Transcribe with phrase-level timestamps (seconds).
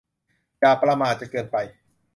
[0.59, 1.57] อย่าประมาทจนเกินไป